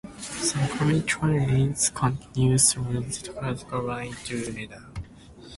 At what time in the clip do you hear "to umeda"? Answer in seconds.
4.25-4.83